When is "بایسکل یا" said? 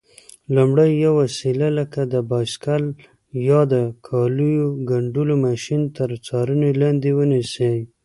2.31-3.61